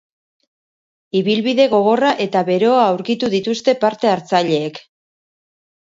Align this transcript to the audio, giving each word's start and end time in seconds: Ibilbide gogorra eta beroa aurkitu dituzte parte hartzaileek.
Ibilbide 1.19 1.67
gogorra 1.75 2.09
eta 2.27 2.43
beroa 2.49 2.81
aurkitu 2.87 3.29
dituzte 3.37 3.79
parte 3.85 4.11
hartzaileek. 4.15 4.85